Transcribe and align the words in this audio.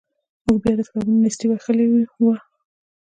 موږ 0.45 0.57
بیا 0.63 0.73
د 0.77 0.81
کتابونو 0.87 1.23
نیستۍ 1.23 1.45
وهلي 1.47 1.85
وو. 1.89 2.31